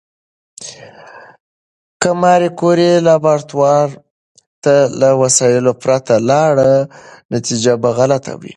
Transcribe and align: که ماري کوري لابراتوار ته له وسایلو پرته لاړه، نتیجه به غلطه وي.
که 2.01 2.09
ماري 2.21 2.49
کوري 2.59 2.91
لابراتوار 3.05 3.87
ته 4.63 4.75
له 4.99 5.09
وسایلو 5.21 5.73
پرته 5.81 6.15
لاړه، 6.29 6.71
نتیجه 7.33 7.73
به 7.81 7.89
غلطه 7.97 8.31
وي. 8.39 8.49